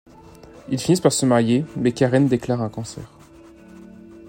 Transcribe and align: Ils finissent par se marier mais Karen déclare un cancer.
Ils 0.67 0.79
finissent 0.79 0.99
par 0.99 1.13
se 1.13 1.27
marier 1.27 1.63
mais 1.75 1.91
Karen 1.91 2.27
déclare 2.27 2.63
un 2.63 2.69
cancer. 2.69 3.03